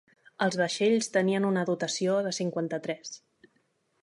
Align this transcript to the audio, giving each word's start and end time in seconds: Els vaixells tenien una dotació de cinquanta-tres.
Els 0.45 0.55
vaixells 0.61 1.11
tenien 1.19 1.45
una 1.51 1.67
dotació 1.71 2.17
de 2.29 2.35
cinquanta-tres. 2.39 3.15